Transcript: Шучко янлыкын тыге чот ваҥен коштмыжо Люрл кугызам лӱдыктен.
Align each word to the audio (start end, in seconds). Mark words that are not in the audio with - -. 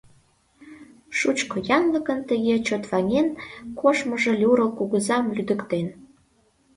Шучко 1.17 1.55
янлыкын 1.77 2.19
тыге 2.29 2.55
чот 2.65 2.83
ваҥен 2.91 3.27
коштмыжо 3.79 4.31
Люрл 4.41 4.69
кугызам 4.77 5.25
лӱдыктен. 5.35 5.87